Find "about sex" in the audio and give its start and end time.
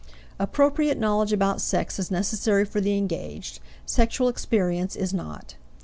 1.31-1.99